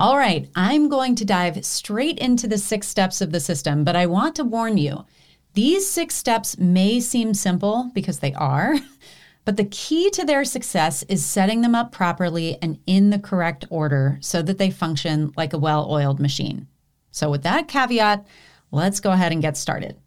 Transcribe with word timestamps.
All 0.00 0.16
right, 0.16 0.48
I'm 0.54 0.88
going 0.88 1.14
to 1.16 1.26
dive 1.26 1.62
straight 1.62 2.18
into 2.18 2.48
the 2.48 2.56
six 2.56 2.88
steps 2.88 3.20
of 3.20 3.32
the 3.32 3.38
system, 3.38 3.84
but 3.84 3.96
I 3.96 4.06
want 4.06 4.34
to 4.36 4.44
warn 4.44 4.78
you 4.78 5.04
these 5.52 5.90
six 5.90 6.14
steps 6.14 6.56
may 6.56 7.00
seem 7.00 7.34
simple 7.34 7.90
because 7.92 8.20
they 8.20 8.32
are, 8.32 8.76
but 9.44 9.58
the 9.58 9.66
key 9.66 10.08
to 10.12 10.24
their 10.24 10.46
success 10.46 11.02
is 11.02 11.22
setting 11.22 11.60
them 11.60 11.74
up 11.74 11.92
properly 11.92 12.56
and 12.62 12.78
in 12.86 13.10
the 13.10 13.18
correct 13.18 13.66
order 13.68 14.16
so 14.22 14.40
that 14.40 14.56
they 14.56 14.70
function 14.70 15.34
like 15.36 15.52
a 15.52 15.58
well 15.58 15.86
oiled 15.92 16.18
machine. 16.18 16.66
So, 17.10 17.30
with 17.30 17.42
that 17.42 17.68
caveat, 17.68 18.26
let's 18.70 19.00
go 19.00 19.12
ahead 19.12 19.32
and 19.32 19.42
get 19.42 19.58
started. 19.58 19.98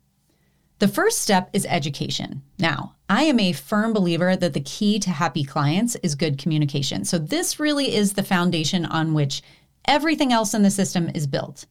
The 0.79 0.87
first 0.87 1.19
step 1.19 1.51
is 1.53 1.67
education. 1.67 2.41
Now, 2.57 2.95
I 3.07 3.23
am 3.25 3.39
a 3.39 3.53
firm 3.53 3.93
believer 3.93 4.35
that 4.35 4.53
the 4.53 4.59
key 4.59 4.97
to 4.99 5.11
happy 5.11 5.43
clients 5.43 5.95
is 5.97 6.15
good 6.15 6.39
communication. 6.39 7.05
So, 7.05 7.19
this 7.19 7.59
really 7.59 7.93
is 7.93 8.13
the 8.13 8.23
foundation 8.23 8.85
on 8.85 9.13
which 9.13 9.43
everything 9.87 10.31
else 10.31 10.53
in 10.53 10.63
the 10.63 10.71
system 10.71 11.09
is 11.13 11.27
built. 11.27 11.65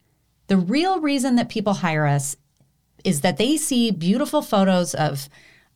The 0.49 0.57
real 0.57 1.01
reason 1.01 1.37
that 1.37 1.49
people 1.49 1.75
hire 1.75 2.07
us 2.07 2.37
is 3.05 3.21
that 3.23 3.37
they 3.37 3.57
see 3.57 3.91
beautiful 3.91 4.43
photos 4.43 4.95
of 4.95 5.29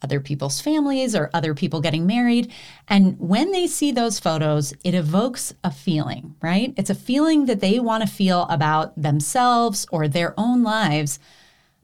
other 0.03 0.21
people's 0.21 0.61
families 0.61 1.17
or 1.17 1.31
other 1.33 1.55
people 1.55 1.81
getting 1.81 2.07
married. 2.07 2.53
And 2.89 3.19
when 3.19 3.53
they 3.53 3.67
see 3.67 3.93
those 3.93 4.21
photos, 4.21 4.75
it 4.85 4.95
evokes 4.95 5.55
a 5.65 5.71
feeling, 5.71 6.37
right? 6.43 6.75
It's 6.77 6.91
a 6.91 6.95
feeling 6.95 7.47
that 7.47 7.61
they 7.61 7.81
want 7.81 8.03
to 8.03 8.09
feel 8.09 8.43
about 8.51 9.01
themselves 9.01 9.87
or 9.91 10.07
their 10.07 10.35
own 10.37 10.63
lives. 10.63 11.19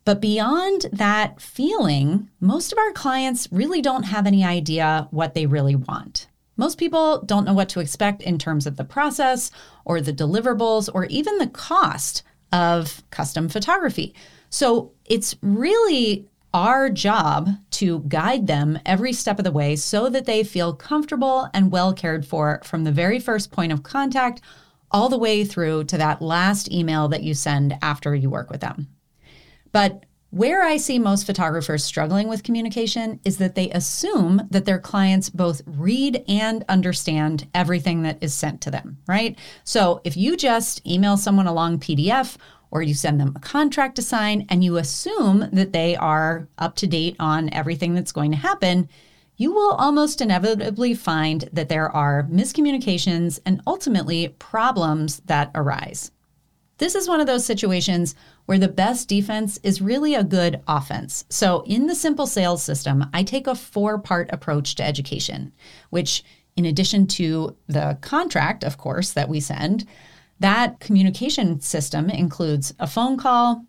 But 0.05 0.20
beyond 0.20 0.87
that 0.92 1.41
feeling, 1.41 2.28
most 2.41 2.73
of 2.73 2.78
our 2.78 2.92
clients 2.92 3.48
really 3.50 3.80
don't 3.80 4.05
have 4.05 4.27
any 4.27 4.45
idea 4.45 5.09
what 5.11 5.34
they 5.34 5.47
really 5.47 5.77
want. 5.77 6.27
Most 6.56 6.79
people 6.79 7.23
don't 7.23 7.45
know 7.45 7.55
what 7.55 7.69
to 7.70 7.80
expect 7.80 8.23
in 8.23 8.38
terms 8.38 8.66
of 8.66 8.77
the 8.77 8.84
process 8.84 9.51
or 9.84 10.01
the 10.01 10.12
deliverables 10.12 10.88
or 10.92 11.06
even 11.06 11.38
the 11.38 11.47
cost 11.47 12.23
of 12.52 13.02
custom 13.11 13.48
photography. 13.48 14.15
So 14.51 14.92
it's 15.06 15.34
really 15.41 16.28
our 16.55 16.91
job 16.91 17.48
to 17.70 18.00
guide 18.00 18.47
them 18.47 18.78
every 18.84 19.12
step 19.12 19.39
of 19.39 19.45
the 19.45 19.53
way 19.53 19.75
so 19.75 20.11
that 20.11 20.27
they 20.27 20.45
feel 20.45 20.75
comfortable 20.75 21.48
and 21.55 21.73
well 21.73 21.95
cared 21.95 22.27
for 22.27 22.61
from 22.62 22.84
the 22.84 22.92
very 22.92 23.19
first 23.19 23.50
point 23.50 23.73
of 23.73 23.83
contact 23.83 24.42
all 24.91 25.08
the 25.08 25.19
way 25.19 25.45
through 25.45 25.84
to 25.84 25.97
that 25.97 26.20
last 26.20 26.70
email 26.70 27.08
that 27.08 27.23
you 27.23 27.33
send 27.33 27.75
after 27.80 28.14
you 28.14 28.28
work 28.28 28.50
with 28.50 28.61
them. 28.61 28.89
But 29.73 30.05
where 30.33 30.62
I 30.62 30.78
see 30.78 30.98
most 30.98 31.27
photographers 31.27 31.84
struggling 31.84 32.27
with 32.27 32.42
communication 32.42 33.20
is 33.22 33.36
that 33.36 33.55
they 33.55 33.69
assume 33.69 34.48
that 34.50 34.64
their 34.64 34.78
clients 34.78 35.28
both 35.28 35.61
read 35.66 36.24
and 36.27 36.64
understand 36.70 37.47
everything 37.55 38.00
that 38.05 38.16
is 38.22 38.33
sent 38.33 38.62
to 38.62 38.70
them, 38.70 38.97
right? 39.06 39.39
So 39.64 40.00
if 40.05 40.16
you 40.16 40.39
just 40.39 40.86
email 40.86 41.19
someone 41.19 41.47
a 41.47 41.52
long 41.52 41.78
PDF 41.78 42.39
or 42.70 42.80
you 42.80 42.94
send 42.94 43.20
them 43.20 43.34
a 43.36 43.41
contract 43.41 43.97
to 43.97 44.02
sign 44.02 44.47
and 44.48 44.64
you 44.64 44.78
assume 44.78 45.50
that 45.52 45.74
they 45.74 45.97
are 45.97 46.48
up 46.56 46.77
to 46.77 46.86
date 46.86 47.14
on 47.20 47.52
everything 47.52 47.94
that's 47.94 48.11
going 48.11 48.30
to 48.30 48.39
happen, 48.39 48.89
you 49.36 49.52
will 49.52 49.72
almost 49.72 50.22
inevitably 50.22 50.94
find 50.94 51.46
that 51.52 51.69
there 51.69 51.91
are 51.91 52.27
miscommunications 52.30 53.39
and 53.44 53.61
ultimately 53.67 54.28
problems 54.39 55.20
that 55.27 55.50
arise. 55.55 56.11
This 56.83 56.97
is 56.97 57.06
one 57.06 57.20
of 57.20 57.28
those 57.28 57.47
situations 57.47 58.16
where 58.47 58.58
the 58.58 58.66
best 58.66 59.06
defense 59.06 59.56
is 59.62 59.80
really 59.80 60.16
a 60.16 60.25
good 60.25 60.61
offense. 60.66 61.24
So, 61.28 61.62
in 61.64 61.86
the 61.86 61.94
simple 61.94 62.27
sales 62.27 62.61
system, 62.61 63.06
I 63.14 63.22
take 63.22 63.47
a 63.47 63.55
four 63.55 64.00
part 64.00 64.28
approach 64.33 64.74
to 64.74 64.83
education, 64.83 65.52
which, 65.91 66.24
in 66.56 66.64
addition 66.64 67.06
to 67.19 67.56
the 67.69 67.98
contract, 68.00 68.64
of 68.64 68.78
course, 68.78 69.12
that 69.12 69.28
we 69.28 69.39
send, 69.39 69.86
that 70.41 70.80
communication 70.80 71.61
system 71.61 72.11
includes 72.11 72.74
a 72.80 72.89
phone 72.89 73.17
call, 73.17 73.64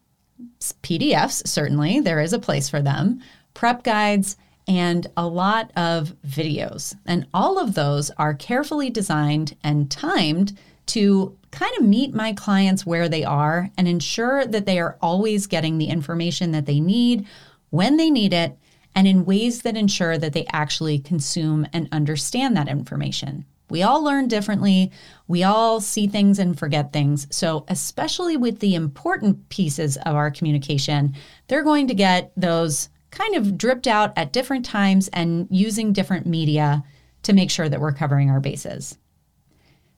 PDFs, 0.82 1.48
certainly, 1.48 2.00
there 2.00 2.20
is 2.20 2.34
a 2.34 2.40
place 2.40 2.68
for 2.68 2.82
them, 2.82 3.22
prep 3.54 3.84
guides, 3.84 4.38
and 4.68 5.06
a 5.16 5.28
lot 5.28 5.70
of 5.76 6.16
videos. 6.26 6.96
And 7.06 7.28
all 7.32 7.60
of 7.60 7.76
those 7.76 8.10
are 8.18 8.34
carefully 8.34 8.90
designed 8.90 9.56
and 9.64 9.92
timed 9.92 10.58
to 10.88 11.38
kind 11.54 11.72
of 11.78 11.86
meet 11.86 12.14
my 12.14 12.34
clients 12.34 12.86
where 12.86 13.08
they 13.08 13.24
are 13.24 13.70
and 13.78 13.88
ensure 13.88 14.46
that 14.46 14.66
they 14.66 14.80
are 14.80 14.98
always 15.02 15.48
getting 15.48 15.78
the 15.78 15.88
information 15.88 16.52
that 16.52 16.66
they 16.66 16.80
need 16.80 17.28
when 17.70 17.98
they 17.98 18.10
need 18.10 18.34
it 18.34 18.58
and 18.96 19.08
in 19.08 19.26
ways 19.26 19.62
that 19.62 19.78
ensure 19.78 20.18
that 20.18 20.34
they 20.34 20.46
actually 20.52 21.00
consume 21.00 21.68
and 21.72 21.88
understand 21.92 22.58
that 22.58 22.68
information. 22.68 23.46
We 23.70 23.84
all 23.84 24.04
learn 24.04 24.28
differently. 24.28 24.92
We 25.28 25.44
all 25.44 25.80
see 25.80 26.08
things 26.08 26.38
and 26.40 26.58
forget 26.58 26.92
things. 26.92 27.28
So, 27.30 27.66
especially 27.68 28.36
with 28.36 28.60
the 28.60 28.76
important 28.76 29.50
pieces 29.50 29.98
of 29.98 30.16
our 30.16 30.30
communication, 30.32 31.16
they're 31.48 31.64
going 31.64 31.88
to 31.88 31.96
get 31.96 32.32
those 32.36 32.90
kind 33.12 33.36
of 33.36 33.58
dripped 33.58 33.88
out 33.88 34.12
at 34.18 34.34
different 34.34 34.66
times 34.66 35.08
and 35.10 35.48
using 35.50 35.94
different 35.94 36.26
media 36.26 36.84
to 37.24 37.34
make 37.34 37.52
sure 37.52 37.70
that 37.70 37.80
we're 37.80 37.94
covering 37.94 38.30
our 38.30 38.40
bases. 38.40 38.98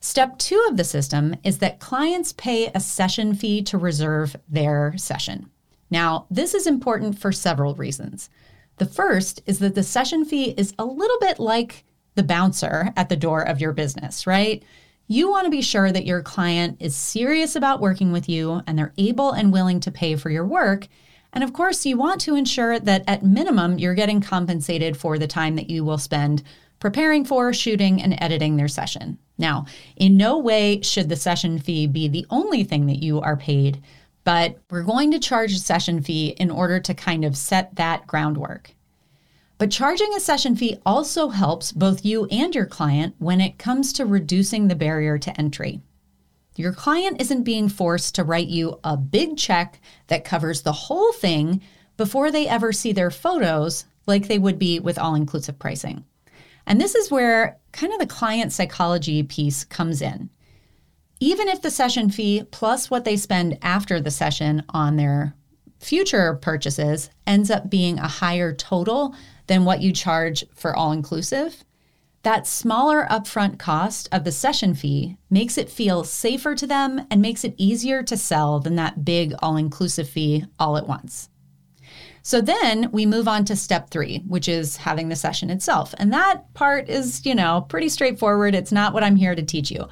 Step 0.05 0.37
two 0.37 0.63
of 0.69 0.77
the 0.77 0.83
system 0.83 1.35
is 1.43 1.57
that 1.57 1.79
clients 1.79 2.31
pay 2.31 2.67
a 2.67 2.79
session 2.79 3.33
fee 3.33 3.63
to 3.63 3.75
reserve 3.75 4.35
their 4.47 4.93
session. 4.97 5.49
Now, 5.89 6.27
this 6.29 6.53
is 6.53 6.67
important 6.67 7.17
for 7.17 7.31
several 7.31 7.73
reasons. 7.73 8.29
The 8.77 8.85
first 8.85 9.41
is 9.47 9.57
that 9.59 9.73
the 9.73 9.81
session 9.81 10.23
fee 10.23 10.51
is 10.51 10.75
a 10.77 10.85
little 10.85 11.17
bit 11.19 11.39
like 11.39 11.85
the 12.13 12.21
bouncer 12.21 12.93
at 12.95 13.09
the 13.09 13.15
door 13.15 13.41
of 13.41 13.59
your 13.59 13.73
business, 13.73 14.27
right? 14.27 14.61
You 15.07 15.27
want 15.27 15.45
to 15.45 15.51
be 15.51 15.63
sure 15.63 15.91
that 15.91 16.05
your 16.05 16.21
client 16.21 16.77
is 16.79 16.95
serious 16.95 17.55
about 17.55 17.81
working 17.81 18.11
with 18.11 18.29
you 18.29 18.61
and 18.67 18.77
they're 18.77 18.93
able 18.99 19.31
and 19.31 19.51
willing 19.51 19.79
to 19.79 19.91
pay 19.91 20.17
for 20.17 20.29
your 20.29 20.45
work. 20.45 20.87
And 21.33 21.43
of 21.43 21.51
course, 21.51 21.83
you 21.83 21.97
want 21.97 22.21
to 22.21 22.35
ensure 22.35 22.79
that 22.79 23.03
at 23.07 23.25
minimum, 23.25 23.79
you're 23.79 23.95
getting 23.95 24.21
compensated 24.21 24.97
for 24.97 25.17
the 25.17 25.25
time 25.25 25.55
that 25.55 25.71
you 25.71 25.83
will 25.83 25.97
spend 25.97 26.43
preparing 26.85 27.25
for, 27.25 27.51
shooting, 27.51 27.99
and 27.99 28.15
editing 28.21 28.57
their 28.57 28.67
session. 28.67 29.17
Now, 29.39 29.65
in 29.95 30.17
no 30.17 30.37
way 30.37 30.81
should 30.81 31.09
the 31.09 31.15
session 31.15 31.57
fee 31.57 31.87
be 31.87 32.07
the 32.07 32.27
only 32.29 32.63
thing 32.63 32.85
that 32.85 33.01
you 33.01 33.19
are 33.21 33.35
paid, 33.35 33.81
but 34.23 34.59
we're 34.69 34.83
going 34.83 35.09
to 35.09 35.17
charge 35.17 35.51
a 35.51 35.57
session 35.57 36.03
fee 36.03 36.35
in 36.37 36.51
order 36.51 36.79
to 36.79 36.93
kind 36.93 37.25
of 37.25 37.35
set 37.35 37.75
that 37.77 38.05
groundwork. 38.05 38.75
But 39.57 39.71
charging 39.71 40.13
a 40.13 40.19
session 40.19 40.55
fee 40.55 40.77
also 40.85 41.29
helps 41.29 41.71
both 41.71 42.05
you 42.05 42.25
and 42.25 42.53
your 42.53 42.67
client 42.67 43.15
when 43.17 43.41
it 43.41 43.57
comes 43.57 43.91
to 43.93 44.05
reducing 44.05 44.67
the 44.67 44.75
barrier 44.75 45.17
to 45.17 45.41
entry. 45.41 45.81
Your 46.55 46.71
client 46.71 47.19
isn't 47.19 47.45
being 47.45 47.67
forced 47.67 48.13
to 48.13 48.23
write 48.23 48.49
you 48.49 48.79
a 48.83 48.95
big 48.95 49.37
check 49.37 49.81
that 50.05 50.23
covers 50.23 50.61
the 50.61 50.71
whole 50.71 51.13
thing 51.13 51.63
before 51.97 52.29
they 52.29 52.47
ever 52.47 52.71
see 52.71 52.93
their 52.93 53.09
photos, 53.09 53.85
like 54.05 54.27
they 54.27 54.37
would 54.37 54.59
be 54.59 54.79
with 54.79 54.99
all 54.99 55.15
inclusive 55.15 55.57
pricing. 55.57 56.05
And 56.67 56.79
this 56.79 56.95
is 56.95 57.11
where 57.11 57.57
kind 57.71 57.93
of 57.93 57.99
the 57.99 58.07
client 58.07 58.51
psychology 58.51 59.23
piece 59.23 59.63
comes 59.63 60.01
in. 60.01 60.29
Even 61.19 61.47
if 61.47 61.61
the 61.61 61.71
session 61.71 62.09
fee 62.09 62.43
plus 62.51 62.89
what 62.89 63.05
they 63.05 63.17
spend 63.17 63.57
after 63.61 64.01
the 64.01 64.11
session 64.11 64.63
on 64.69 64.95
their 64.95 65.35
future 65.79 66.35
purchases 66.35 67.09
ends 67.27 67.51
up 67.51 67.69
being 67.69 67.99
a 67.99 68.07
higher 68.07 68.53
total 68.53 69.15
than 69.47 69.65
what 69.65 69.81
you 69.81 69.93
charge 69.93 70.43
for 70.53 70.75
all 70.75 70.91
inclusive, 70.91 71.63
that 72.23 72.47
smaller 72.47 73.05
upfront 73.11 73.59
cost 73.59 74.09
of 74.11 74.23
the 74.23 74.31
session 74.31 74.73
fee 74.73 75.15
makes 75.29 75.59
it 75.59 75.69
feel 75.69 76.03
safer 76.03 76.55
to 76.55 76.65
them 76.65 77.05
and 77.11 77.21
makes 77.21 77.43
it 77.43 77.53
easier 77.57 78.01
to 78.01 78.17
sell 78.17 78.59
than 78.59 78.75
that 78.75 79.05
big 79.05 79.35
all 79.39 79.57
inclusive 79.57 80.09
fee 80.09 80.43
all 80.57 80.75
at 80.75 80.87
once. 80.87 81.29
So 82.25 82.41
then 82.41 82.89
we 82.91 83.05
move 83.05 83.27
on 83.27 83.45
to 83.45 83.55
step 83.55 83.91
three, 83.91 84.23
which 84.27 84.49
is 84.49 84.77
having 84.77 85.09
the 85.09 85.15
session 85.15 85.51
itself. 85.51 85.93
And 85.99 86.11
that 86.11 86.51
part 86.55 86.89
is, 86.89 87.23
you 87.23 87.35
know, 87.35 87.67
pretty 87.69 87.87
straightforward. 87.87 88.55
It's 88.55 88.71
not 88.71 88.95
what 88.95 89.03
I'm 89.03 89.15
here 89.15 89.35
to 89.35 89.43
teach 89.43 89.69
you. 89.69 89.87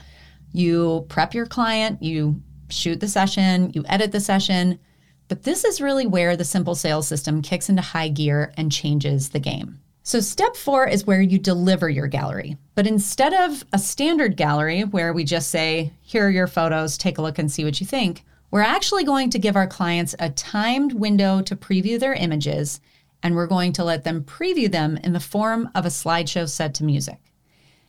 You 0.52 1.06
prep 1.10 1.36
your 1.36 1.46
client, 1.46 2.02
you 2.02 2.42
shoot 2.70 3.00
the 3.00 3.08
session, 3.08 3.70
you 3.76 3.86
edit 3.88 4.12
the 4.12 4.20
session, 4.20 4.80
but 5.28 5.44
this 5.44 5.64
is 5.64 5.80
really 5.80 6.08
where 6.08 6.36
the 6.36 6.44
simple 6.44 6.74
sales 6.74 7.08
system 7.08 7.44
kicks 7.44 7.70
into 7.70 7.84
high 7.84 8.10
gear 8.10 8.52
and 8.58 8.72
changes 8.72 9.30
the 9.30 9.40
game. 9.40 9.80
So, 10.02 10.20
step 10.20 10.56
four 10.56 10.88
is 10.88 11.06
where 11.06 11.22
you 11.22 11.38
deliver 11.38 11.88
your 11.88 12.08
gallery. 12.08 12.58
But 12.74 12.88
instead 12.88 13.36
of 13.36 13.64
a 13.74 13.78
standard 13.78 14.38
gallery 14.38 14.86
where 14.86 15.14
we 15.14 15.24
just 15.24 15.52
say, 15.52 15.94
here 16.02 16.26
are 16.26 16.32
your 16.32 16.48
photos, 16.48 16.98
take 16.98 17.20
a 17.20 17.22
look 17.22 17.38
and 17.38 17.52
see 17.52 17.64
what 17.64 17.80
you 17.80 17.86
think, 17.86 18.26
we're 18.54 18.62
actually 18.62 19.04
going 19.04 19.32
to 19.32 19.40
give 19.40 19.56
our 19.56 19.66
clients 19.66 20.14
a 20.20 20.30
timed 20.30 20.94
window 20.94 21.42
to 21.42 21.56
preview 21.56 22.00
their 22.00 22.14
images, 22.14 22.80
and 23.24 23.34
we're 23.34 23.48
going 23.48 23.74
to 23.74 23.84
let 23.84 24.04
them 24.04 24.24
preview 24.24 24.72
them 24.72 24.96
in 24.98 25.12
the 25.12 25.20
form 25.20 25.68
of 25.74 25.88
a 25.88 25.90
slideshow 25.90 26.48
set 26.48 26.76
to 26.76 26.84
music. 26.84 27.18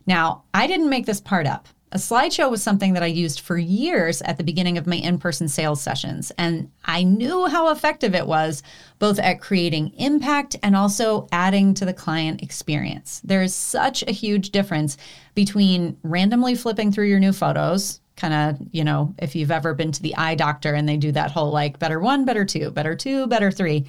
Now, 0.07 0.45
I 0.55 0.67
didn't 0.67 0.89
make 0.89 1.05
this 1.05 1.21
part 1.21 1.47
up. 1.47 1.69
A 1.93 1.99
slideshow 1.99 2.51
was 2.51 2.63
something 2.63 2.95
that 2.95 3.03
I 3.03 3.09
used 3.09 3.41
for 3.41 3.59
years 3.59 4.23
at 4.23 4.39
the 4.39 4.43
beginning 4.43 4.79
of 4.79 4.87
my 4.87 4.97
in 4.97 5.19
person 5.19 5.49
sales 5.49 5.83
sessions, 5.83 6.33
and 6.39 6.71
I 6.87 7.03
knew 7.03 7.47
how 7.47 7.71
effective 7.71 8.15
it 8.15 8.27
was, 8.27 8.63
both 8.99 9.19
at 9.19 9.43
creating 9.43 9.93
impact 9.99 10.57
and 10.63 10.75
also 10.75 11.29
adding 11.31 11.75
to 11.75 11.85
the 11.85 11.93
client 11.93 12.43
experience. 12.43 13.21
There 13.23 13.43
is 13.43 13.55
such 13.55 14.03
a 14.05 14.13
huge 14.13 14.49
difference 14.49 14.97
between 15.35 15.99
randomly 16.03 16.55
flipping 16.55 16.91
through 16.91 17.09
your 17.09 17.21
new 17.21 17.35
photos, 17.35 18.01
kind 18.17 18.35
of, 18.35 18.67
you 18.73 18.85
know, 18.85 19.15
if 19.19 19.35
you've 19.35 19.51
ever 19.51 19.75
been 19.75 19.93
to 19.93 20.03
the 20.03 20.15
eye 20.17 20.35
doctor 20.35 20.75
and 20.75 20.89
they 20.89 20.97
do 20.97 21.13
that 21.13 21.31
whole 21.31 21.51
like 21.51 21.79
better 21.79 22.01
one, 22.01 22.25
better 22.25 22.45
two, 22.45 22.71
better 22.71 22.95
two, 22.95 23.27
better 23.27 23.51
three. 23.51 23.87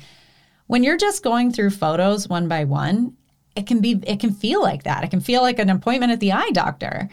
When 0.68 0.84
you're 0.84 0.98
just 0.98 1.24
going 1.24 1.52
through 1.52 1.70
photos 1.72 2.28
one 2.28 2.48
by 2.48 2.64
one, 2.64 3.16
it 3.56 3.68
can 3.68 3.82
be 3.82 4.02
it 4.06 4.20
can 4.20 4.34
feel 4.34 4.62
like 4.62 4.84
that. 4.84 5.04
It 5.04 5.12
can 5.12 5.22
feel 5.22 5.42
like 5.42 5.60
an 5.60 5.70
appointment 5.70 6.12
at 6.12 6.20
the 6.20 6.34
eye 6.34 6.50
doctor. 6.52 7.10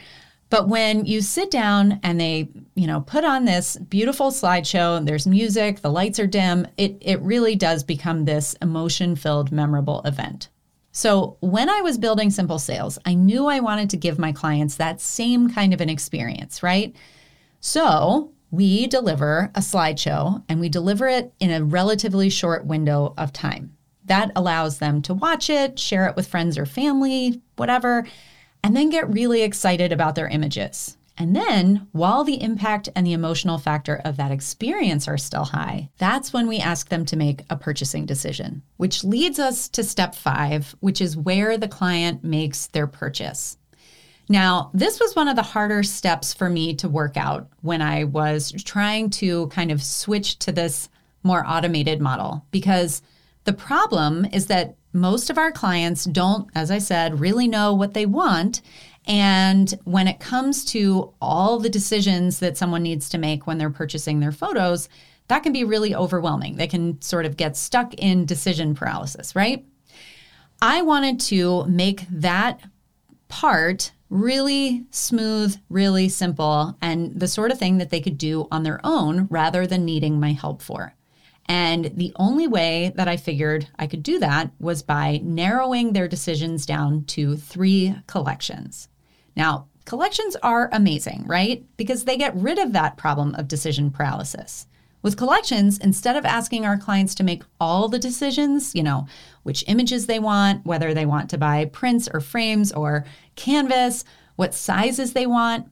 But 0.50 0.69
when 0.69 1.06
you 1.06 1.23
sit 1.23 1.50
down 1.50 1.99
and 2.03 2.20
they, 2.20 2.50
you 2.75 2.87
know, 2.87 3.00
put 3.00 3.25
on 3.25 3.47
this 3.47 3.76
beautiful 3.76 4.31
slideshow 4.31 4.99
and 4.99 5.09
there's 5.09 5.26
music, 5.26 5.81
the 5.81 5.91
lights 5.91 6.19
are 6.19 6.26
dim, 6.26 6.67
it 6.76 6.99
it 7.00 7.20
really 7.23 7.56
does 7.56 7.85
become 7.85 8.25
this 8.25 8.55
emotion-filled 8.61 9.50
memorable 9.53 10.03
event. 10.05 10.49
So, 10.94 11.38
when 11.40 11.70
I 11.70 11.80
was 11.80 11.96
building 11.96 12.30
Simple 12.30 12.58
Sales, 12.58 12.98
I 13.06 13.14
knew 13.14 13.46
I 13.46 13.60
wanted 13.60 13.88
to 13.90 13.96
give 13.96 14.18
my 14.18 14.30
clients 14.30 14.76
that 14.76 15.00
same 15.00 15.48
kind 15.48 15.72
of 15.72 15.80
an 15.80 15.88
experience, 15.88 16.62
right? 16.62 16.94
So, 17.60 18.32
we 18.50 18.86
deliver 18.86 19.50
a 19.54 19.60
slideshow 19.60 20.44
and 20.50 20.60
we 20.60 20.68
deliver 20.68 21.08
it 21.08 21.32
in 21.40 21.50
a 21.50 21.64
relatively 21.64 22.28
short 22.28 22.66
window 22.66 23.14
of 23.16 23.32
time. 23.32 23.74
That 24.04 24.32
allows 24.36 24.78
them 24.78 25.00
to 25.02 25.14
watch 25.14 25.48
it, 25.48 25.78
share 25.78 26.06
it 26.06 26.14
with 26.14 26.28
friends 26.28 26.58
or 26.58 26.66
family, 26.66 27.40
whatever, 27.56 28.06
and 28.62 28.76
then 28.76 28.90
get 28.90 29.10
really 29.10 29.42
excited 29.42 29.92
about 29.92 30.14
their 30.14 30.28
images. 30.28 30.98
And 31.19 31.37
then, 31.37 31.88
while 31.93 32.25
the 32.25 32.43
impact 32.43 32.88
and 32.97 33.06
the 33.06 33.12
emotional 33.12 33.59
factor 33.59 34.00
of 34.05 34.17
that 34.17 34.31
experience 34.31 35.06
are 35.06 35.19
still 35.19 35.44
high, 35.44 35.91
that's 35.99 36.32
when 36.32 36.49
we 36.49 36.59
ask 36.59 36.88
them 36.88 37.05
to 37.06 37.17
make 37.17 37.43
a 37.50 37.56
purchasing 37.56 38.06
decision, 38.06 38.62
which 38.79 39.05
leads 39.05 39.38
us 39.38 39.69
to 39.70 39.85
step 39.85 40.14
five, 40.14 40.75
which 40.81 41.00
is 41.00 41.17
where 41.17 41.59
the 41.59 41.69
client 41.69 42.25
makes 42.25 42.67
their 42.69 42.87
purchase. 42.87 43.59
Now, 44.29 44.70
this 44.73 44.99
was 45.00 45.14
one 45.14 45.29
of 45.29 45.37
the 45.37 45.43
harder 45.43 45.82
steps 45.82 46.32
for 46.32 46.49
me 46.49 46.75
to 46.76 46.88
work 46.88 47.17
out 47.17 47.49
when 47.61 47.82
I 47.82 48.05
was 48.05 48.53
trying 48.64 49.11
to 49.11 49.49
kind 49.49 49.70
of 49.70 49.82
switch 49.82 50.38
to 50.41 50.53
this 50.53 50.88
more 51.23 51.44
automated 51.47 52.00
model 52.00 52.47
because 52.50 53.03
the 53.44 53.53
problem 53.53 54.25
is 54.32 54.47
that 54.47 54.76
most 54.93 55.31
of 55.31 55.38
our 55.38 55.50
clients 55.50 56.05
don't, 56.05 56.49
as 56.55 56.70
I 56.70 56.79
said, 56.79 57.20
really 57.20 57.49
know 57.49 57.75
what 57.75 57.94
they 57.94 58.06
want. 58.06 58.61
And 59.06 59.72
when 59.84 60.06
it 60.06 60.20
comes 60.20 60.64
to 60.66 61.12
all 61.20 61.58
the 61.58 61.69
decisions 61.69 62.38
that 62.38 62.56
someone 62.56 62.82
needs 62.82 63.08
to 63.10 63.19
make 63.19 63.46
when 63.46 63.58
they're 63.58 63.70
purchasing 63.70 64.20
their 64.20 64.32
photos, 64.32 64.88
that 65.28 65.43
can 65.43 65.52
be 65.52 65.64
really 65.64 65.94
overwhelming. 65.94 66.56
They 66.56 66.66
can 66.66 67.00
sort 67.00 67.26
of 67.26 67.37
get 67.37 67.56
stuck 67.56 67.94
in 67.94 68.26
decision 68.26 68.75
paralysis, 68.75 69.34
right? 69.34 69.64
I 70.60 70.82
wanted 70.82 71.19
to 71.20 71.64
make 71.66 72.06
that 72.10 72.60
part 73.28 73.93
really 74.08 74.84
smooth, 74.90 75.56
really 75.69 76.08
simple, 76.08 76.76
and 76.82 77.19
the 77.19 77.26
sort 77.26 77.50
of 77.50 77.58
thing 77.58 77.78
that 77.78 77.90
they 77.90 78.00
could 78.00 78.19
do 78.19 78.46
on 78.52 78.62
their 78.62 78.78
own 78.84 79.26
rather 79.31 79.66
than 79.66 79.84
needing 79.84 80.20
my 80.20 80.32
help 80.32 80.60
for. 80.60 80.94
And 81.46 81.87
the 81.96 82.12
only 82.16 82.46
way 82.46 82.93
that 82.94 83.08
I 83.08 83.16
figured 83.16 83.69
I 83.78 83.87
could 83.87 84.02
do 84.02 84.19
that 84.20 84.52
was 84.60 84.82
by 84.82 85.20
narrowing 85.25 85.93
their 85.93 86.06
decisions 86.06 86.66
down 86.66 87.04
to 87.06 87.37
three 87.37 87.96
collections. 88.06 88.88
Now, 89.37 89.69
collections 89.84 90.37
are 90.43 90.69
amazing, 90.73 91.25
right? 91.26 91.64
Because 91.76 92.05
they 92.05 92.17
get 92.17 92.37
rid 92.37 92.58
of 92.58 92.73
that 92.73 92.96
problem 92.96 93.34
of 93.34 93.49
decision 93.49 93.90
paralysis. 93.90 94.67
With 95.02 95.17
collections, 95.17 95.79
instead 95.79 96.17
of 96.17 96.25
asking 96.25 96.64
our 96.64 96.79
clients 96.79 97.14
to 97.17 97.25
make 97.25 97.43
all 97.61 97.88
the 97.88 97.99
decisions, 97.99 98.73
you 98.75 98.84
know, 98.84 99.06
which 99.43 99.64
images 99.67 100.06
they 100.06 100.20
want, 100.20 100.64
whether 100.64 100.94
they 100.94 101.06
want 101.06 101.29
to 101.31 101.38
buy 101.38 101.64
prints 101.64 102.08
or 102.12 102.20
frames 102.20 102.73
or 102.73 103.05
canvas, 103.34 104.05
what 104.37 104.55
sizes 104.55 105.12
they 105.12 105.26
want, 105.26 105.69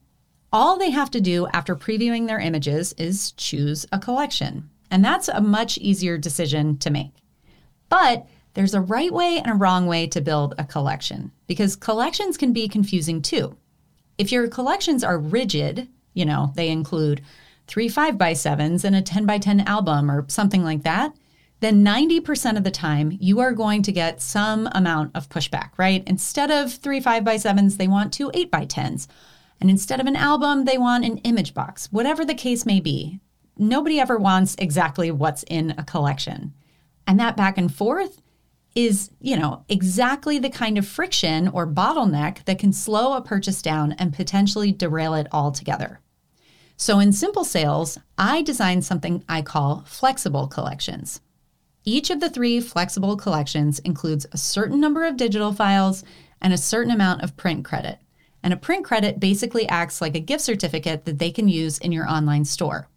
all 0.51 0.77
they 0.77 0.89
have 0.89 1.09
to 1.11 1.21
do 1.21 1.47
after 1.53 1.77
previewing 1.77 2.27
their 2.27 2.39
images 2.39 2.93
is 2.97 3.31
choose 3.33 3.85
a 3.93 3.99
collection. 3.99 4.69
And 4.89 5.03
that's 5.03 5.29
a 5.29 5.39
much 5.39 5.77
easier 5.77 6.17
decision 6.17 6.77
to 6.79 6.89
make. 6.89 7.13
But 7.87 8.27
there's 8.53 8.73
a 8.73 8.81
right 8.81 9.11
way 9.11 9.37
and 9.37 9.51
a 9.51 9.55
wrong 9.55 9.85
way 9.85 10.07
to 10.07 10.21
build 10.21 10.55
a 10.57 10.65
collection 10.65 11.31
because 11.47 11.75
collections 11.75 12.37
can 12.37 12.53
be 12.53 12.67
confusing 12.67 13.21
too. 13.21 13.55
If 14.17 14.31
your 14.31 14.47
collections 14.47 15.03
are 15.03 15.17
rigid, 15.17 15.87
you 16.13 16.25
know, 16.25 16.51
they 16.55 16.69
include 16.69 17.21
three 17.67 17.89
5 17.89 18.17
by 18.17 18.33
7s 18.33 18.83
and 18.83 18.95
a 18.95 19.01
10 19.01 19.25
by 19.25 19.37
10 19.37 19.61
album 19.61 20.11
or 20.11 20.25
something 20.27 20.63
like 20.63 20.83
that, 20.83 21.15
then 21.61 21.85
90% 21.85 22.57
of 22.57 22.63
the 22.63 22.71
time 22.71 23.17
you 23.19 23.39
are 23.39 23.53
going 23.53 23.83
to 23.83 23.91
get 23.91 24.21
some 24.21 24.67
amount 24.73 25.15
of 25.15 25.29
pushback, 25.29 25.69
right? 25.77 26.03
Instead 26.07 26.51
of 26.51 26.73
three 26.73 26.99
5 26.99 27.23
by 27.23 27.35
7s, 27.35 27.77
they 27.77 27.87
want 27.87 28.11
two 28.11 28.31
8 28.33 28.51
by 28.51 28.65
10s. 28.65 29.07
And 29.59 29.69
instead 29.69 29.99
of 29.99 30.07
an 30.07 30.15
album, 30.15 30.65
they 30.65 30.77
want 30.77 31.05
an 31.05 31.19
image 31.19 31.53
box, 31.53 31.91
whatever 31.91 32.25
the 32.25 32.33
case 32.33 32.65
may 32.65 32.79
be 32.79 33.19
nobody 33.57 33.99
ever 33.99 34.17
wants 34.17 34.55
exactly 34.57 35.11
what's 35.11 35.43
in 35.43 35.75
a 35.77 35.83
collection. 35.83 36.53
And 37.07 37.19
that 37.19 37.37
back 37.37 37.57
and 37.57 37.73
forth 37.73 38.21
is, 38.75 39.11
you 39.19 39.37
know, 39.37 39.65
exactly 39.67 40.39
the 40.39 40.49
kind 40.49 40.77
of 40.77 40.87
friction 40.87 41.47
or 41.49 41.67
bottleneck 41.67 42.43
that 42.45 42.59
can 42.59 42.71
slow 42.71 43.13
a 43.13 43.21
purchase 43.21 43.61
down 43.61 43.91
and 43.93 44.13
potentially 44.13 44.71
derail 44.71 45.13
it 45.13 45.27
altogether. 45.31 45.99
So 46.77 46.99
in 46.99 47.11
Simple 47.11 47.43
Sales, 47.43 47.99
I 48.17 48.41
designed 48.41 48.85
something 48.85 49.23
I 49.27 49.41
call 49.41 49.83
flexible 49.85 50.47
collections. 50.47 51.21
Each 51.83 52.09
of 52.09 52.19
the 52.19 52.29
three 52.29 52.59
flexible 52.59 53.17
collections 53.17 53.79
includes 53.79 54.25
a 54.31 54.37
certain 54.37 54.79
number 54.79 55.05
of 55.05 55.17
digital 55.17 55.51
files 55.51 56.03
and 56.41 56.53
a 56.53 56.57
certain 56.57 56.91
amount 56.91 57.23
of 57.23 57.37
print 57.37 57.65
credit. 57.65 57.99
And 58.43 58.53
a 58.53 58.57
print 58.57 58.85
credit 58.85 59.19
basically 59.19 59.67
acts 59.69 60.01
like 60.01 60.15
a 60.15 60.19
gift 60.19 60.43
certificate 60.43 61.05
that 61.05 61.19
they 61.19 61.31
can 61.31 61.47
use 61.47 61.77
in 61.77 61.91
your 61.91 62.09
online 62.09 62.45
store. 62.45 62.87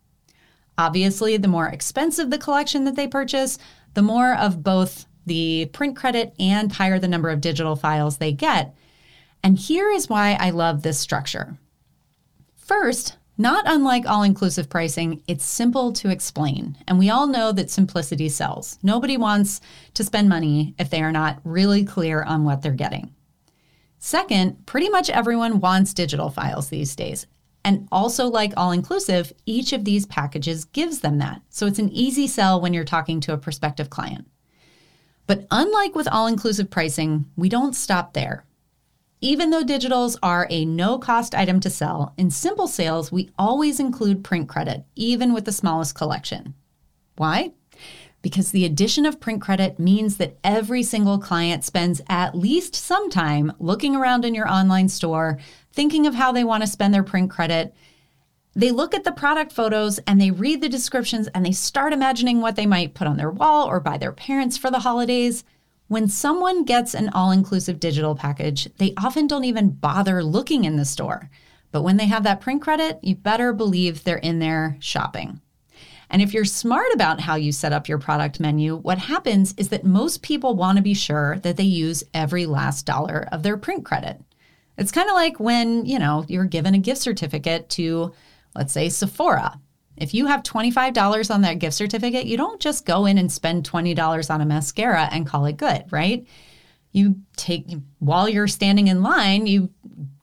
Obviously, 0.79 1.37
the 1.37 1.49
more 1.49 1.69
expensive 1.69 2.31
the 2.31 2.39
collection 2.39 2.85
that 2.85 2.97
they 2.97 3.07
purchase, 3.07 3.59
the 3.93 4.03
more 4.03 4.35
of 4.35 4.63
both 4.63 5.07
the 5.27 5.67
print 5.73 5.97
credit 5.97 6.35
and 6.39 6.73
higher 6.73 6.99
the 6.99 7.09
number 7.09 7.31
of 7.31 7.41
digital 7.41 7.77
files 7.77 8.19
they 8.19 8.33
get. 8.33 8.75
And 9.43 9.59
here 9.59 9.91
is 9.91 10.09
why 10.09 10.37
I 10.41 10.51
love 10.51 10.83
this 10.83 10.99
structure. 10.99 11.59
First, 12.57 13.17
not 13.37 13.65
unlike 13.67 14.07
all 14.07 14.23
inclusive 14.23 14.71
pricing, 14.71 15.23
it's 15.27 15.45
simple 15.45 15.93
to 15.95 16.09
explain. 16.09 16.77
And 16.87 16.99
we 16.99 17.11
all 17.11 17.27
know 17.27 17.51
that 17.53 17.71
simplicity 17.71 18.29
sells. 18.29 18.79
Nobody 18.83 19.17
wants 19.17 19.61
to 19.95 20.05
spend 20.05 20.29
money 20.29 20.75
if 20.79 20.89
they 20.89 21.03
are 21.03 21.13
not 21.13 21.41
really 21.45 21.85
clear 21.85 22.23
on 22.23 22.45
what 22.45 22.63
they're 22.63 22.73
getting. 22.73 23.13
Second, 23.99 24.67
pretty 24.67 24.89
much 24.89 25.11
everyone 25.11 25.61
wants 25.61 25.95
digital 25.95 26.31
files 26.31 26.69
these 26.69 26.95
days. 26.95 27.27
And 27.65 27.89
also, 27.91 28.27
like 28.27 28.53
all 28.57 28.71
inclusive, 28.71 29.33
each 29.47 29.73
of 29.73 29.85
these 29.85 30.07
packages 30.07 30.67
gives 30.67 31.01
them 31.01 31.19
that. 31.19 31.41
So 31.49 31.67
it's 31.67 31.79
an 31.79 31.91
easy 31.91 32.27
sell 32.27 32.61
when 32.61 32.75
you're 32.75 32.85
talking 32.85 33.21
to 33.21 33.33
a 33.33 33.39
prospective 33.39 33.91
client. 33.91 34.27
But 35.27 35.47
unlike 35.51 35.95
with 35.95 36.09
all 36.09 36.27
inclusive 36.27 36.71
pricing, 36.71 37.27
we 37.37 37.49
don't 37.49 37.75
stop 37.75 38.13
there. 38.13 38.45
Even 39.21 39.49
though 39.49 39.65
digitals 39.65 40.19
are 40.23 40.47
a 40.51 40.67
no 40.67 40.99
cost 40.99 41.35
item 41.35 41.59
to 41.61 41.71
sell, 41.71 42.13
in 42.19 42.31
simple 42.31 42.67
sales, 42.67 43.11
we 43.11 43.31
always 43.39 43.81
include 43.81 44.23
print 44.23 44.49
credit, 44.51 44.85
even 44.97 45.33
with 45.33 45.47
the 45.47 45.53
smallest 45.53 45.95
collection. 45.95 46.55
Why? 47.17 47.53
Because 48.21 48.51
the 48.51 48.67
addition 48.67 49.07
of 49.07 49.21
print 49.21 49.41
credit 49.41 49.79
means 49.79 50.19
that 50.19 50.37
every 50.45 50.83
single 50.83 51.19
client 51.19 51.65
spends 51.65 52.03
at 52.09 52.35
least 52.35 52.75
some 52.75 53.09
time 53.09 53.53
looking 53.59 53.97
around 53.97 54.27
in 54.27 54.35
your 54.35 54.51
online 54.51 54.89
store, 54.89 55.39
thinking 55.73 56.07
of 56.07 56.15
how 56.15 56.33
they 56.33 56.45
want 56.45 56.63
to 56.63 56.67
spend 56.67 56.93
their 56.93 57.03
print 57.03 57.31
credit. 57.31 57.75
They 58.57 58.71
look 58.71 58.95
at 58.95 59.03
the 59.03 59.13
product 59.13 59.53
photos 59.53 59.99
and 60.07 60.21
they 60.21 60.31
read 60.31 60.61
the 60.61 60.69
descriptions 60.69 61.29
and 61.29 61.45
they 61.45 61.53
start 61.53 61.93
imagining 61.93 62.41
what 62.41 62.55
they 62.55 62.67
might 62.67 62.95
put 62.95 63.09
on 63.09 63.17
their 63.17 63.31
wall 63.31 63.67
or 63.67 63.81
buy 63.81 63.99
their 63.99 64.13
parents 64.13 64.57
for 64.57 64.71
the 64.71 64.81
holidays. 64.81 65.45
When 65.89 66.09
someone 66.09 66.65
gets 66.65 66.95
an 66.95 67.09
all 67.11 67.33
inclusive 67.33 67.81
digital 67.81 68.15
package, 68.15 68.69
they 68.79 68.95
often 68.97 69.27
don't 69.27 69.45
even 69.45 69.71
bother 69.71 70.23
looking 70.23 70.65
in 70.65 70.77
the 70.77 70.85
store. 70.85 71.31
But 71.73 71.83
when 71.83 71.97
they 71.97 72.07
have 72.07 72.23
that 72.23 72.41
print 72.41 72.63
credit, 72.63 73.01
you 73.03 73.17
better 73.17 73.53
believe 73.53 74.05
they're 74.05 74.17
in 74.19 74.39
there 74.39 74.77
shopping. 74.79 75.41
And 76.09 76.23
if 76.23 76.33
you're 76.33 76.45
smart 76.45 76.87
about 76.95 77.21
how 77.21 77.35
you 77.35 77.51
set 77.51 77.73
up 77.73 77.89
your 77.89 77.99
product 77.99 78.39
menu, 78.39 78.77
what 78.77 78.99
happens 78.99 79.53
is 79.57 79.71
that 79.71 79.85
most 79.85 80.23
people 80.23 80.55
want 80.55 80.77
to 80.77 80.83
be 80.83 80.95
sure 80.95 81.39
that 81.39 81.57
they 81.57 81.65
use 81.65 82.05
every 82.15 82.47
last 82.47 82.87
dollar 82.87 83.29
of 83.33 83.43
their 83.43 83.57
print 83.57 83.85
credit. 83.85 84.21
It's 84.79 84.93
kind 84.93 85.09
of 85.09 85.15
like 85.15 85.41
when, 85.41 85.87
you 85.87 85.99
know, 85.99 86.25
you're 86.29 86.45
given 86.45 86.75
a 86.75 86.79
gift 86.79 87.01
certificate 87.01 87.69
to, 87.71 88.13
let's 88.55 88.73
say, 88.73 88.89
Sephora. 88.89 89.61
If 89.97 90.13
you 90.13 90.27
have 90.27 90.43
$25 90.43 91.33
on 91.33 91.43
that 91.43 91.61
gift 91.61 91.77
certificate, 91.77 92.27
you 92.27 92.37
don't 92.37 92.61
just 92.61 92.85
go 92.85 93.07
in 93.07 93.19
and 93.19 93.31
spend 93.31 93.69
$20 93.69 94.31
on 94.31 94.41
a 94.41 94.47
mascara 94.47 95.09
and 95.13 95.27
call 95.27 95.47
it 95.47 95.57
good, 95.57 95.85
right? 95.91 96.27
You 96.93 97.17
take, 97.37 97.71
while 98.01 98.29
you're 98.29 98.49
standing 98.49 98.89
in 98.89 99.03
line, 99.03 99.47
you 99.47 99.71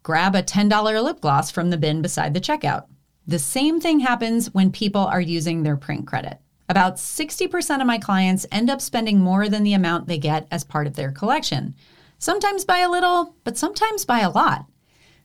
grab 0.03 0.35
a 0.35 0.43
$10 0.43 1.03
lip 1.03 1.21
gloss 1.21 1.51
from 1.51 1.69
the 1.69 1.77
bin 1.77 2.01
beside 2.01 2.33
the 2.33 2.41
checkout. 2.41 2.87
The 3.27 3.39
same 3.39 3.79
thing 3.79 3.99
happens 3.99 4.53
when 4.53 4.71
people 4.71 5.01
are 5.01 5.21
using 5.21 5.63
their 5.63 5.77
print 5.77 6.07
credit. 6.07 6.39
About 6.67 6.95
60% 6.95 7.81
of 7.81 7.87
my 7.87 7.97
clients 7.97 8.45
end 8.51 8.69
up 8.69 8.81
spending 8.81 9.19
more 9.19 9.47
than 9.47 9.63
the 9.63 9.73
amount 9.73 10.07
they 10.07 10.17
get 10.17 10.47
as 10.51 10.63
part 10.63 10.87
of 10.87 10.95
their 10.95 11.11
collection 11.11 11.75
sometimes 12.21 12.63
by 12.63 12.77
a 12.79 12.89
little, 12.89 13.35
but 13.43 13.57
sometimes 13.57 14.05
by 14.05 14.19
a 14.19 14.29
lot. 14.29 14.65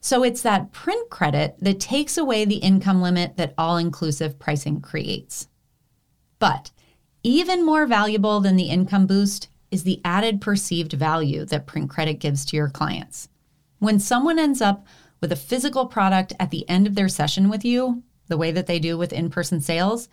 So 0.06 0.22
it's 0.22 0.42
that 0.42 0.70
print 0.70 1.10
credit 1.10 1.56
that 1.58 1.80
takes 1.80 2.16
away 2.16 2.44
the 2.44 2.58
income 2.58 3.02
limit 3.02 3.36
that 3.38 3.54
all 3.58 3.76
inclusive 3.76 4.38
pricing 4.38 4.80
creates. 4.80 5.48
But 6.38 6.70
even 7.24 7.66
more 7.66 7.86
valuable 7.88 8.38
than 8.38 8.54
the 8.54 8.68
income 8.68 9.08
boost 9.08 9.48
is 9.72 9.82
the 9.82 10.00
added 10.04 10.40
perceived 10.40 10.92
value 10.92 11.44
that 11.46 11.66
print 11.66 11.90
credit 11.90 12.20
gives 12.20 12.44
to 12.44 12.56
your 12.56 12.68
clients. 12.68 13.28
When 13.80 13.98
someone 13.98 14.38
ends 14.38 14.62
up 14.62 14.86
with 15.20 15.32
a 15.32 15.34
physical 15.34 15.86
product 15.86 16.32
at 16.38 16.52
the 16.52 16.68
end 16.70 16.86
of 16.86 16.94
their 16.94 17.08
session 17.08 17.48
with 17.48 17.64
you, 17.64 18.04
the 18.28 18.38
way 18.38 18.52
that 18.52 18.68
they 18.68 18.78
do 18.78 18.96
with 18.96 19.12
in 19.12 19.28
person 19.28 19.60
sales, 19.60 20.08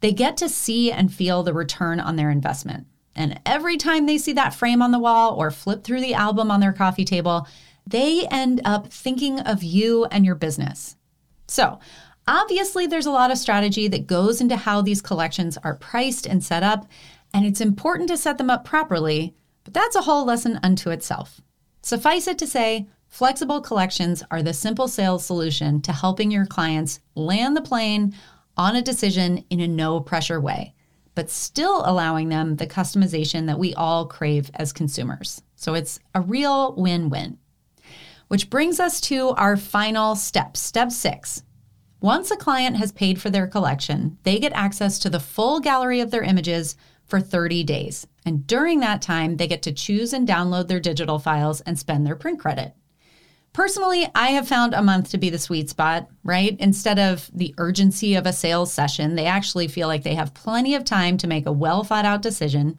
they 0.00 0.12
get 0.12 0.36
to 0.36 0.48
see 0.50 0.92
and 0.92 1.10
feel 1.10 1.42
the 1.42 1.54
return 1.54 2.00
on 2.00 2.16
their 2.16 2.30
investment. 2.30 2.86
And 3.14 3.40
every 3.46 3.78
time 3.78 4.04
they 4.04 4.18
see 4.18 4.34
that 4.34 4.54
frame 4.54 4.82
on 4.82 4.90
the 4.90 4.98
wall 4.98 5.34
or 5.36 5.50
flip 5.50 5.84
through 5.84 6.02
the 6.02 6.12
album 6.12 6.50
on 6.50 6.60
their 6.60 6.74
coffee 6.74 7.06
table, 7.06 7.46
they 7.86 8.26
end 8.28 8.60
up 8.64 8.92
thinking 8.92 9.40
of 9.40 9.62
you 9.62 10.04
and 10.06 10.24
your 10.24 10.34
business. 10.34 10.96
So, 11.48 11.78
obviously, 12.26 12.86
there's 12.86 13.06
a 13.06 13.10
lot 13.10 13.30
of 13.30 13.38
strategy 13.38 13.88
that 13.88 14.06
goes 14.06 14.40
into 14.40 14.56
how 14.56 14.82
these 14.82 15.02
collections 15.02 15.58
are 15.58 15.74
priced 15.74 16.26
and 16.26 16.42
set 16.42 16.62
up, 16.62 16.86
and 17.34 17.44
it's 17.44 17.60
important 17.60 18.08
to 18.10 18.16
set 18.16 18.38
them 18.38 18.50
up 18.50 18.64
properly, 18.64 19.34
but 19.64 19.74
that's 19.74 19.96
a 19.96 20.02
whole 20.02 20.24
lesson 20.24 20.58
unto 20.62 20.90
itself. 20.90 21.40
Suffice 21.82 22.26
it 22.26 22.38
to 22.38 22.46
say, 22.46 22.86
flexible 23.08 23.60
collections 23.60 24.22
are 24.30 24.42
the 24.42 24.54
simple 24.54 24.88
sales 24.88 25.26
solution 25.26 25.82
to 25.82 25.92
helping 25.92 26.30
your 26.30 26.46
clients 26.46 27.00
land 27.14 27.56
the 27.56 27.62
plane 27.62 28.14
on 28.56 28.76
a 28.76 28.82
decision 28.82 29.44
in 29.50 29.60
a 29.60 29.68
no 29.68 30.00
pressure 30.00 30.40
way, 30.40 30.74
but 31.14 31.30
still 31.30 31.82
allowing 31.84 32.28
them 32.28 32.56
the 32.56 32.66
customization 32.66 33.46
that 33.46 33.58
we 33.58 33.74
all 33.74 34.06
crave 34.06 34.50
as 34.54 34.72
consumers. 34.72 35.42
So 35.56 35.74
it's 35.74 35.98
a 36.14 36.20
real 36.20 36.74
win 36.76 37.10
win. 37.10 37.38
Which 38.32 38.48
brings 38.48 38.80
us 38.80 38.98
to 39.02 39.28
our 39.36 39.58
final 39.58 40.16
step, 40.16 40.56
step 40.56 40.90
six. 40.90 41.42
Once 42.00 42.30
a 42.30 42.36
client 42.36 42.78
has 42.78 42.90
paid 42.90 43.20
for 43.20 43.28
their 43.28 43.46
collection, 43.46 44.16
they 44.22 44.38
get 44.38 44.54
access 44.54 44.98
to 45.00 45.10
the 45.10 45.20
full 45.20 45.60
gallery 45.60 46.00
of 46.00 46.10
their 46.10 46.22
images 46.22 46.74
for 47.04 47.20
30 47.20 47.62
days. 47.64 48.06
And 48.24 48.46
during 48.46 48.80
that 48.80 49.02
time, 49.02 49.36
they 49.36 49.46
get 49.46 49.60
to 49.64 49.72
choose 49.72 50.14
and 50.14 50.26
download 50.26 50.68
their 50.68 50.80
digital 50.80 51.18
files 51.18 51.60
and 51.60 51.78
spend 51.78 52.06
their 52.06 52.16
print 52.16 52.40
credit. 52.40 52.72
Personally, 53.52 54.08
I 54.14 54.28
have 54.28 54.48
found 54.48 54.72
a 54.72 54.82
month 54.82 55.10
to 55.10 55.18
be 55.18 55.28
the 55.28 55.38
sweet 55.38 55.68
spot, 55.68 56.08
right? 56.24 56.56
Instead 56.58 56.98
of 56.98 57.30
the 57.34 57.54
urgency 57.58 58.14
of 58.14 58.24
a 58.24 58.32
sales 58.32 58.72
session, 58.72 59.14
they 59.14 59.26
actually 59.26 59.68
feel 59.68 59.88
like 59.88 60.04
they 60.04 60.14
have 60.14 60.32
plenty 60.32 60.74
of 60.74 60.86
time 60.86 61.18
to 61.18 61.26
make 61.26 61.44
a 61.44 61.52
well 61.52 61.84
thought 61.84 62.06
out 62.06 62.22
decision, 62.22 62.78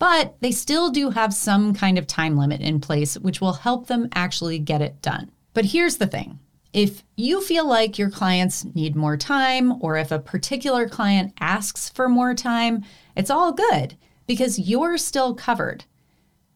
but 0.00 0.34
they 0.40 0.50
still 0.50 0.90
do 0.90 1.10
have 1.10 1.32
some 1.32 1.74
kind 1.74 1.98
of 1.98 2.06
time 2.06 2.36
limit 2.36 2.60
in 2.62 2.80
place, 2.80 3.16
which 3.18 3.40
will 3.40 3.52
help 3.52 3.86
them 3.86 4.08
actually 4.14 4.58
get 4.58 4.80
it 4.80 5.00
done. 5.02 5.30
But 5.54 5.66
here's 5.66 5.98
the 5.98 6.08
thing 6.08 6.40
if 6.72 7.04
you 7.16 7.40
feel 7.40 7.68
like 7.68 7.98
your 7.98 8.10
clients 8.10 8.64
need 8.64 8.96
more 8.96 9.16
time, 9.16 9.82
or 9.82 9.96
if 9.96 10.10
a 10.10 10.18
particular 10.18 10.88
client 10.88 11.34
asks 11.38 11.88
for 11.88 12.08
more 12.08 12.34
time, 12.34 12.82
it's 13.14 13.30
all 13.30 13.52
good 13.52 13.96
because 14.26 14.58
you're 14.58 14.96
still 14.96 15.34
covered. 15.34 15.84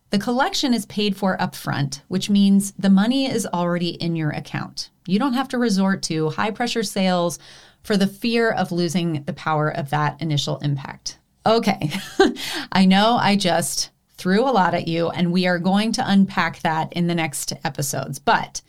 The 0.09 0.19
collection 0.19 0.73
is 0.73 0.87
paid 0.87 1.17
for 1.17 1.37
upfront, 1.39 2.01
which 2.09 2.31
means 2.31 2.73
the 2.79 2.89
money 2.89 3.29
is 3.29 3.47
already 3.53 3.91
in 3.91 4.17
your 4.17 4.31
account. 4.31 4.91
You 5.07 5.19
don't 5.19 5.35
have 5.35 5.49
to 5.49 5.59
resort 5.59 6.03
to 6.05 6.31
high 6.31 6.53
pressure 6.53 6.85
sales 6.85 7.39
for 7.83 7.97
the 7.97 8.07
fear 8.07 8.51
of 8.51 8.73
losing 8.73 9.25
the 9.25 9.33
power 9.35 9.69
of 9.69 9.91
that 9.91 10.23
initial 10.23 10.59
impact. 10.59 11.19
Okay, 11.47 11.91
I 12.73 12.87
know 12.87 13.17
I 13.17 13.37
just 13.37 13.91
threw 14.17 14.49
a 14.49 14.53
lot 14.53 14.75
at 14.75 14.89
you, 14.89 15.11
and 15.11 15.33
we 15.33 15.47
are 15.47 15.59
going 15.59 15.93
to 15.93 16.11
unpack 16.11 16.61
that 16.61 16.93
in 16.93 17.07
the 17.07 17.15
next 17.15 17.53
episodes. 17.65 18.19
But 18.19 18.63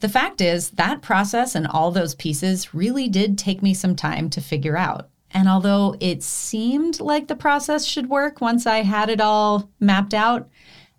the 0.00 0.08
fact 0.08 0.40
is, 0.40 0.70
that 0.70 1.02
process 1.02 1.54
and 1.54 1.66
all 1.66 1.90
those 1.90 2.14
pieces 2.14 2.74
really 2.74 3.08
did 3.08 3.38
take 3.38 3.62
me 3.62 3.72
some 3.74 3.96
time 3.96 4.28
to 4.30 4.40
figure 4.40 4.76
out. 4.76 5.08
And 5.30 5.48
although 5.48 5.96
it 6.00 6.22
seemed 6.22 7.00
like 7.00 7.28
the 7.28 7.36
process 7.36 7.84
should 7.84 8.08
work 8.08 8.40
once 8.40 8.66
I 8.66 8.78
had 8.78 9.08
it 9.08 9.20
all 9.20 9.70
mapped 9.80 10.14
out, 10.14 10.48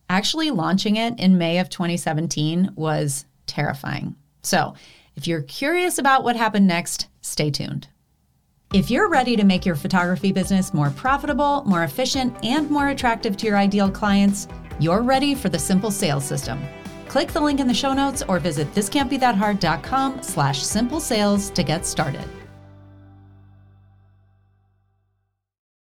actually 0.10 0.51
launching 0.51 0.96
it 0.96 1.20
in 1.20 1.38
May 1.38 1.60
of 1.60 1.70
2017 1.70 2.72
was 2.75 3.25
terrifying. 3.46 4.15
So, 4.44 4.75
if 5.15 5.27
you're 5.27 5.41
curious 5.41 5.98
about 5.98 6.24
what 6.24 6.36
happened 6.36 6.67
next, 6.67 7.08
stay 7.22 7.50
tuned. 7.50 7.88
If 8.74 8.92
you're 8.92 9.08
ready 9.08 9.38
to 9.38 9.46
make 9.46 9.66
your 9.66 9.76
photography 9.76 10.34
business 10.34 10.74
more 10.74 10.90
profitable, 10.90 11.64
more 11.66 11.84
efficient, 11.84 12.36
and 12.44 12.70
more 12.70 12.90
attractive 12.90 13.38
to 13.38 13.48
your 13.48 13.56
ideal 13.56 13.90
clients, 13.90 14.50
you're 14.78 15.04
ready 15.04 15.36
for 15.36 15.48
the 15.48 15.58
Simple 15.58 15.90
Sales 15.90 16.26
System. 16.26 16.60
Click 17.08 17.32
the 17.32 17.40
link 17.40 17.62
in 17.62 17.68
the 17.68 17.74
show 17.74 17.94
notes 17.94 18.24
or 18.28 18.40
visit 18.40 18.70
thiscantbethathard.com 18.76 20.22
slash 20.22 20.62
simple 20.62 21.00
sales 21.00 21.50
to 21.52 21.64
get 21.64 21.86
started. 21.86 22.26